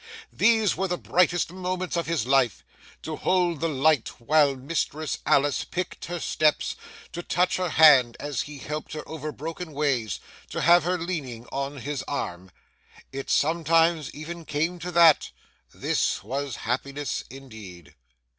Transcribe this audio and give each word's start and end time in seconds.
These 0.33 0.75
were 0.75 0.87
the 0.87 0.97
brightest 0.97 1.51
moments 1.51 1.95
of 1.95 2.07
his 2.07 2.25
life. 2.25 2.65
To 3.03 3.17
hold 3.17 3.59
the 3.61 3.69
light 3.69 4.19
while 4.19 4.55
Mistress 4.55 5.19
Alice 5.27 5.63
picked 5.63 6.05
her 6.05 6.19
steps, 6.19 6.75
to 7.13 7.21
touch 7.21 7.57
her 7.57 7.69
hand 7.69 8.17
as 8.19 8.41
he 8.41 8.57
helped 8.57 8.93
her 8.93 9.07
over 9.07 9.31
broken 9.31 9.73
ways, 9.73 10.19
to 10.49 10.61
have 10.61 10.85
her 10.85 10.97
leaning 10.97 11.45
on 11.51 11.77
his 11.77 12.01
arm,—it 12.07 13.29
sometimes 13.29 14.09
even 14.11 14.43
came 14.43 14.79
to 14.79 14.89
that,—this 14.91 16.23
was 16.23 16.55
happiness 16.55 17.23
indeed! 17.29 17.93